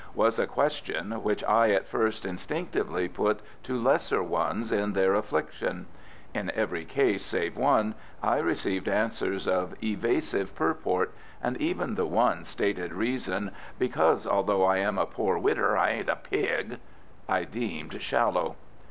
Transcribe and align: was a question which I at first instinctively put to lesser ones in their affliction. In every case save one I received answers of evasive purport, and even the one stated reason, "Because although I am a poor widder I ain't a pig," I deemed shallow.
was 0.15 0.39
a 0.39 0.47
question 0.47 1.11
which 1.21 1.43
I 1.43 1.69
at 1.69 1.85
first 1.87 2.25
instinctively 2.25 3.07
put 3.07 3.39
to 3.61 3.77
lesser 3.77 4.23
ones 4.23 4.71
in 4.71 4.93
their 4.93 5.13
affliction. 5.13 5.85
In 6.33 6.49
every 6.55 6.85
case 6.85 7.23
save 7.23 7.55
one 7.55 7.93
I 8.19 8.39
received 8.39 8.87
answers 8.89 9.47
of 9.47 9.75
evasive 9.83 10.55
purport, 10.55 11.13
and 11.39 11.55
even 11.57 11.93
the 11.93 12.07
one 12.07 12.45
stated 12.45 12.93
reason, 12.93 13.51
"Because 13.77 14.25
although 14.25 14.63
I 14.65 14.77
am 14.77 14.97
a 14.97 15.05
poor 15.05 15.37
widder 15.37 15.77
I 15.77 15.91
ain't 15.91 16.09
a 16.09 16.15
pig," 16.15 16.79
I 17.29 17.43
deemed 17.43 18.01
shallow. 18.01 18.55